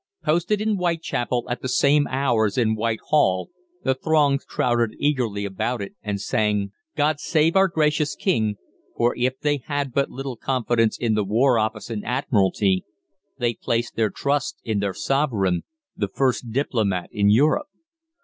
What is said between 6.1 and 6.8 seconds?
sang